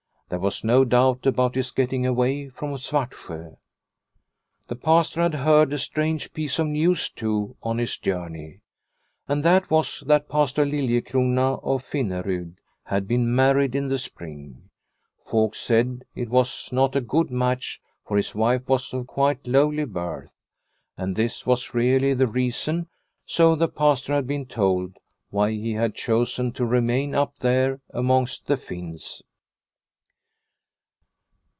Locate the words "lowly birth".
19.45-20.33